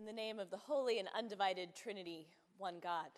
[0.00, 3.10] In the name of the holy and undivided Trinity, one God.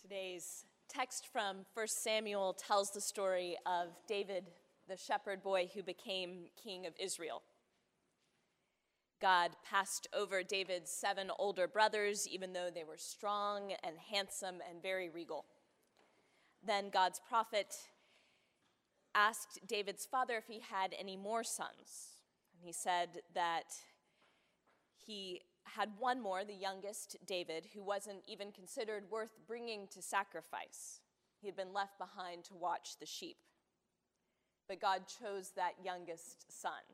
[0.00, 4.52] Today's text from 1 Samuel tells the story of David,
[4.86, 7.42] the shepherd boy who became king of Israel.
[9.20, 14.80] God passed over David's seven older brothers, even though they were strong and handsome and
[14.80, 15.46] very regal.
[16.64, 17.74] Then God's prophet
[19.16, 22.19] asked David's father if he had any more sons.
[22.60, 23.72] And he said that
[24.94, 31.00] he had one more, the youngest, David, who wasn't even considered worth bringing to sacrifice.
[31.40, 33.38] He had been left behind to watch the sheep.
[34.68, 36.84] But God chose that youngest son.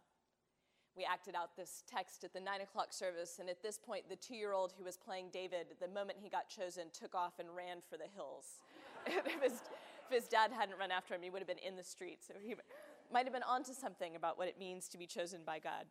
[0.97, 4.17] We acted out this text at the nine o'clock service, and at this point, the
[4.17, 7.49] two year old who was playing David, the moment he got chosen, took off and
[7.55, 8.63] ran for the hills.
[9.07, 9.61] if, his,
[10.09, 12.29] if his dad hadn't run after him, he would have been in the streets.
[12.29, 12.35] So
[13.13, 15.87] might have been onto something about what it means to be chosen by God.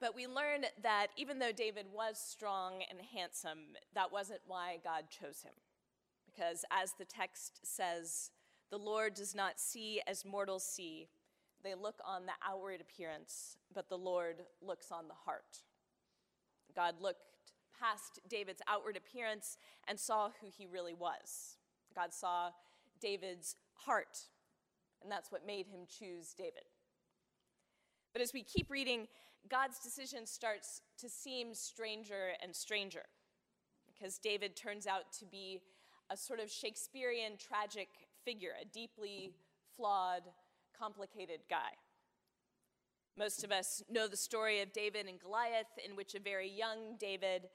[0.00, 5.04] But we learn that even though David was strong and handsome, that wasn't why God
[5.10, 5.54] chose him.
[6.26, 8.30] Because as the text says,
[8.70, 11.08] the Lord does not see as mortals see.
[11.64, 15.62] They look on the outward appearance, but the Lord looks on the heart.
[16.76, 17.22] God looked
[17.80, 19.58] past David's outward appearance
[19.88, 21.56] and saw who he really was.
[21.94, 22.50] God saw
[23.00, 24.18] David's heart,
[25.02, 26.64] and that's what made him choose David.
[28.12, 29.06] But as we keep reading,
[29.48, 33.02] God's decision starts to seem stranger and stranger
[33.86, 35.60] because David turns out to be
[36.10, 37.88] a sort of Shakespearean tragic
[38.24, 39.32] figure, a deeply
[39.76, 40.22] flawed,
[40.78, 41.76] complicated guy.
[43.16, 46.96] Most of us know the story of David and Goliath, in which a very young
[46.98, 47.48] David,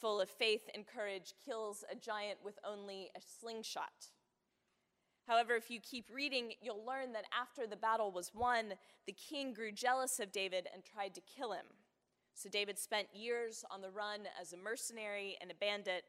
[0.00, 4.10] full of faith and courage, kills a giant with only a slingshot.
[5.28, 8.72] However, if you keep reading, you'll learn that after the battle was won,
[9.06, 11.66] the king grew jealous of David and tried to kill him.
[12.32, 16.04] So David spent years on the run as a mercenary and a bandit.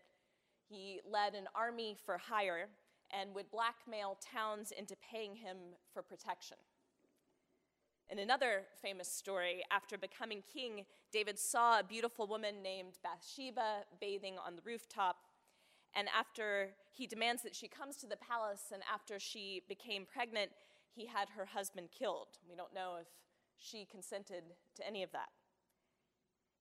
[0.69, 2.69] He led an army for hire
[3.11, 5.57] and would blackmail towns into paying him
[5.93, 6.57] for protection.
[8.09, 14.35] In another famous story, after becoming king, David saw a beautiful woman named Bathsheba bathing
[14.43, 15.17] on the rooftop
[15.95, 20.51] and after he demands that she comes to the palace, and after she became pregnant,
[20.93, 22.27] he had her husband killed.
[22.49, 23.07] We don't know if
[23.57, 24.43] she consented
[24.75, 25.29] to any of that.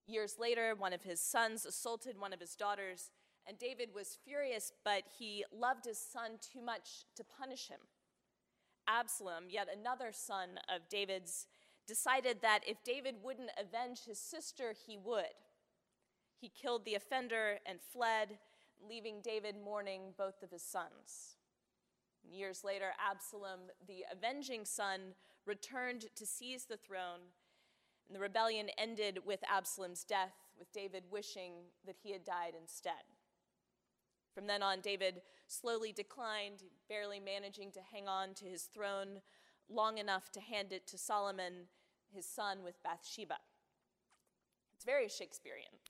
[0.07, 3.11] Years later, one of his sons assaulted one of his daughters,
[3.47, 7.81] and David was furious, but he loved his son too much to punish him.
[8.87, 11.47] Absalom, yet another son of David's,
[11.87, 15.25] decided that if David wouldn't avenge his sister, he would.
[16.41, 18.39] He killed the offender and fled,
[18.87, 21.37] leaving David mourning both of his sons.
[22.23, 25.15] Years later, Absalom, the avenging son,
[25.47, 27.33] returned to seize the throne,
[28.07, 31.53] and the rebellion ended with Absalom's death, with David wishing
[31.87, 33.05] that he had died instead.
[34.35, 39.21] From then on, David slowly declined, barely managing to hang on to his throne
[39.71, 41.69] long enough to hand it to Solomon,
[42.15, 43.39] his son, with Bathsheba.
[44.75, 45.81] It's very Shakespearean.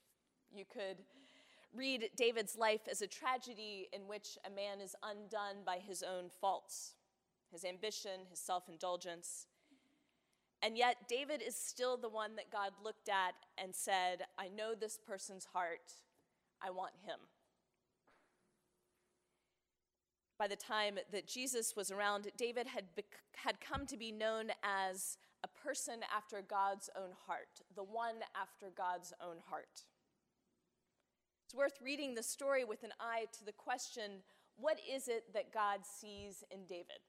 [0.51, 1.05] You could
[1.75, 6.31] read David's life as a tragedy in which a man is undone by his own
[6.41, 6.95] faults,
[7.53, 9.47] his ambition, his self indulgence.
[10.63, 14.75] And yet, David is still the one that God looked at and said, I know
[14.75, 15.93] this person's heart.
[16.61, 17.21] I want him.
[20.37, 24.51] By the time that Jesus was around, David had, bec- had come to be known
[24.65, 29.85] as a person after God's own heart, the one after God's own heart.
[31.49, 34.21] It's worth reading the story with an eye to the question
[34.59, 37.01] what is it that God sees in David?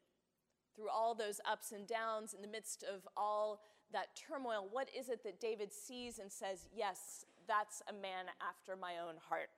[0.78, 3.60] Through all those ups and downs, in the midst of all
[3.92, 8.78] that turmoil, what is it that David sees and says, Yes, that's a man after
[8.78, 9.50] my own heart?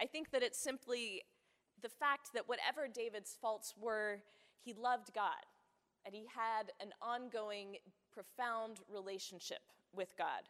[0.00, 1.22] I think that it's simply
[1.80, 4.22] the fact that whatever David's faults were,
[4.64, 5.46] he loved God
[6.04, 7.76] and he had an ongoing,
[8.12, 9.62] profound relationship
[9.94, 10.48] with God.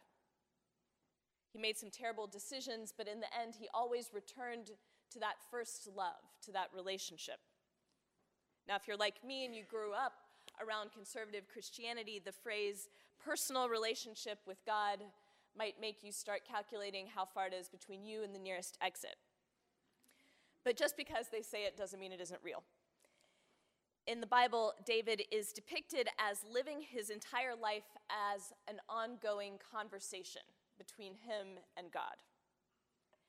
[1.53, 4.73] He made some terrible decisions, but in the end, he always returned
[5.11, 7.39] to that first love, to that relationship.
[8.67, 10.13] Now, if you're like me and you grew up
[10.61, 12.89] around conservative Christianity, the phrase
[13.25, 14.99] personal relationship with God
[15.57, 19.17] might make you start calculating how far it is between you and the nearest exit.
[20.65, 22.63] But just because they say it doesn't mean it isn't real.
[24.07, 30.43] In the Bible, David is depicted as living his entire life as an ongoing conversation
[30.79, 32.23] between him and God.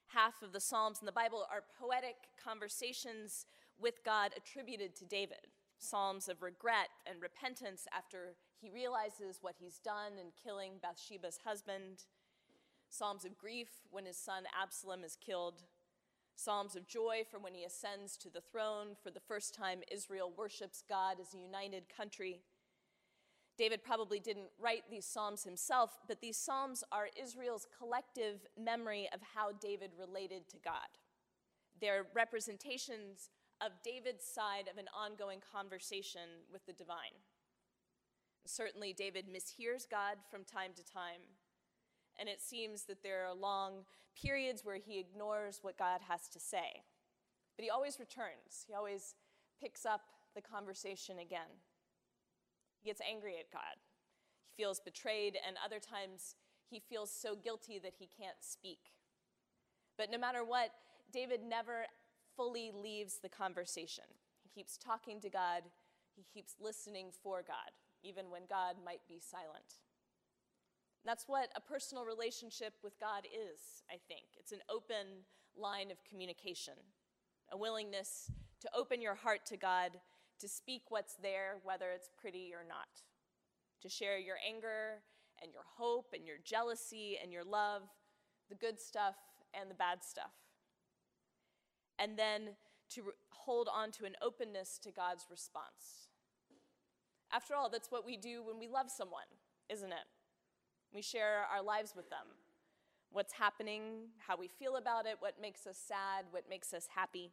[0.08, 3.46] Half of the Psalms in the Bible are poetic conversations
[3.80, 5.54] with God attributed to David.
[5.78, 12.06] Psalms of regret and repentance after he realizes what he's done in killing Bathsheba's husband.
[12.90, 15.64] Psalms of grief when his son Absalom is killed.
[16.36, 20.32] Psalms of joy for when he ascends to the throne for the first time Israel
[20.36, 22.42] worships God as a united country.
[23.60, 29.20] David probably didn't write these Psalms himself, but these Psalms are Israel's collective memory of
[29.36, 30.88] how David related to God.
[31.82, 33.30] They're representations
[33.60, 37.20] of David's side of an ongoing conversation with the divine.
[38.46, 41.20] Certainly, David mishears God from time to time,
[42.18, 43.84] and it seems that there are long
[44.16, 46.84] periods where he ignores what God has to say.
[47.58, 49.16] But he always returns, he always
[49.62, 50.04] picks up
[50.34, 51.60] the conversation again.
[52.82, 53.78] He gets angry at God.
[54.46, 56.36] He feels betrayed, and other times
[56.70, 58.80] he feels so guilty that he can't speak.
[59.98, 60.72] But no matter what,
[61.12, 61.86] David never
[62.36, 64.06] fully leaves the conversation.
[64.42, 65.64] He keeps talking to God,
[66.16, 67.72] he keeps listening for God,
[68.04, 69.80] even when God might be silent.
[71.06, 74.26] That's what a personal relationship with God is, I think.
[74.38, 75.26] It's an open
[75.58, 76.76] line of communication,
[77.52, 78.32] a willingness
[78.62, 79.92] to open your heart to God
[80.40, 83.04] to speak what's there, whether it's pretty or not,
[83.82, 85.02] to share your anger
[85.42, 87.84] and your hope and your jealousy and your love,
[88.50, 89.16] the good stuff
[89.60, 90.32] and the bad stuff.
[91.98, 92.56] And then
[92.92, 96.08] to hold on to an openness to God's response.
[97.32, 99.30] After all, that's what we do when we love someone,
[99.70, 100.08] isn't it?
[100.94, 102.26] We share our lives with them.
[103.12, 107.32] What's happening, how we feel about it, what makes us sad, what makes us happy.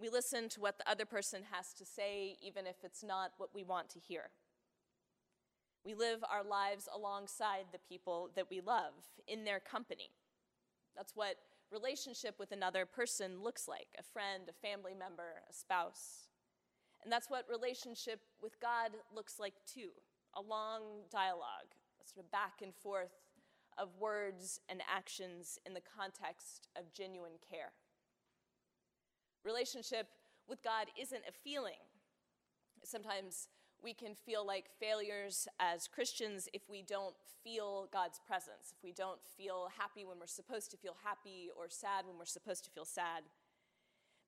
[0.00, 3.50] We listen to what the other person has to say, even if it's not what
[3.54, 4.30] we want to hear.
[5.84, 8.94] We live our lives alongside the people that we love,
[9.28, 10.10] in their company.
[10.96, 11.36] That's what
[11.70, 16.28] relationship with another person looks like a friend, a family member, a spouse.
[17.02, 19.90] And that's what relationship with God looks like too
[20.36, 20.82] a long
[21.12, 21.70] dialogue,
[22.02, 23.12] a sort of back and forth
[23.78, 27.70] of words and actions in the context of genuine care.
[29.44, 30.08] Relationship
[30.48, 31.84] with God isn't a feeling.
[32.82, 33.48] Sometimes
[33.82, 38.92] we can feel like failures as Christians if we don't feel God's presence, if we
[38.92, 42.70] don't feel happy when we're supposed to feel happy or sad when we're supposed to
[42.70, 43.24] feel sad.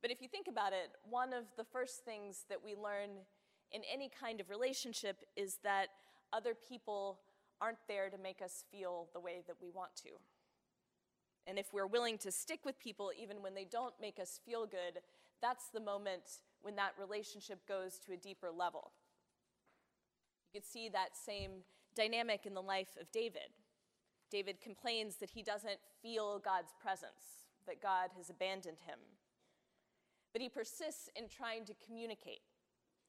[0.03, 3.25] But if you think about it, one of the first things that we learn
[3.73, 5.87] in any kind of relationship is that
[6.33, 7.21] other people
[7.61, 10.11] aren't there to make us feel the way that we want to.
[11.47, 14.67] And if we're willing to stick with people even when they don't make us feel
[14.67, 15.01] good,
[15.41, 18.91] that's the moment when that relationship goes to a deeper level.
[20.53, 21.63] You could see that same
[21.95, 23.51] dynamic in the life of David.
[24.31, 28.99] David complains that he doesn't feel God's presence, that God has abandoned him.
[30.33, 32.41] But he persists in trying to communicate.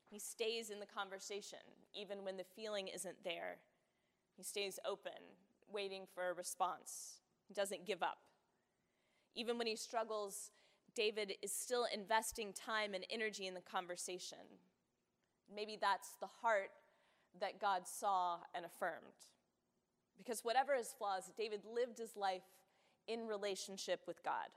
[0.10, 1.60] He stays in the conversation,
[1.94, 3.58] even when the feeling isn't there.
[4.36, 5.12] He stays open,
[5.72, 7.22] waiting for a response.
[7.48, 8.18] He doesn't give up.
[9.36, 10.52] Even when he struggles,
[10.96, 14.40] David is still investing time and energy in the conversation.
[15.54, 16.72] Maybe that's the heart
[17.40, 19.26] that God saw and affirmed.
[20.18, 22.42] Because whatever his flaws, David lived his life
[23.08, 24.50] in relationship with God.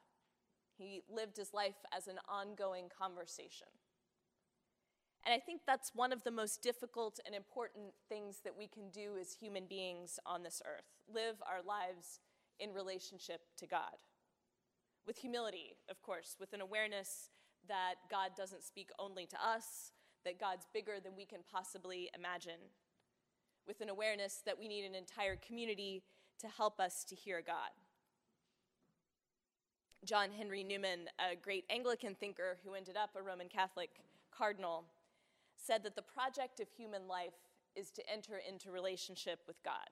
[0.76, 3.68] He lived his life as an ongoing conversation.
[5.26, 8.88] And I think that's one of the most difficult and important things that we can
[8.90, 12.20] do as human beings on this earth live our lives
[12.60, 13.96] in relationship to God.
[15.06, 17.30] With humility, of course, with an awareness
[17.68, 19.92] that God doesn't speak only to us,
[20.24, 22.60] that God's bigger than we can possibly imagine,
[23.66, 26.02] with an awareness that we need an entire community
[26.38, 27.70] to help us to hear God.
[30.04, 33.90] John Henry Newman, a great Anglican thinker who ended up a Roman Catholic
[34.30, 34.84] cardinal,
[35.56, 37.34] said that the project of human life
[37.76, 39.88] is to enter into relationship with God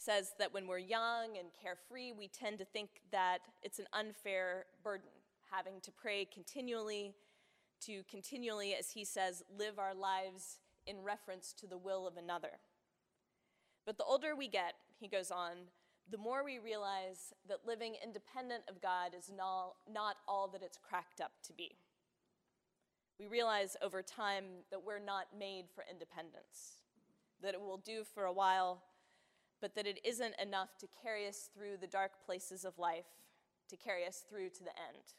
[0.00, 4.64] says that when we're young and carefree, we tend to think that it's an unfair
[4.82, 5.10] burden,
[5.50, 7.12] having to pray continually,
[7.82, 12.58] to continually, as he says, live our lives in reference to the will of another.
[13.84, 15.52] But the older we get, he goes on,
[16.10, 21.20] the more we realize that living independent of God is not, all that it's cracked
[21.20, 21.72] up to be.
[23.18, 26.80] We realize over time that we're not made for independence,
[27.42, 28.82] that it will do for a while,
[29.60, 33.06] but that it isn't enough to carry us through the dark places of life,
[33.68, 35.14] to carry us through to the end.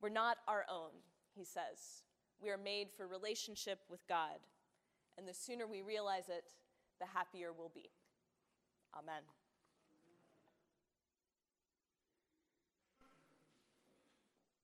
[0.00, 0.90] We're not our own,
[1.34, 2.02] he says.
[2.40, 4.38] We are made for relationship with God,
[5.16, 6.44] and the sooner we realize it,
[7.00, 7.90] the happier we'll be.
[8.96, 9.22] Amen.